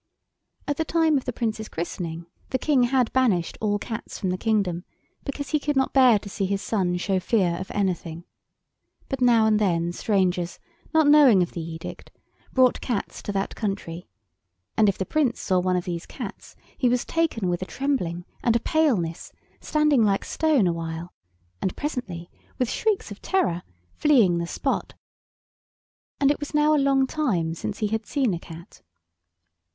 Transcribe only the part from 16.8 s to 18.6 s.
was taken with a trembling and a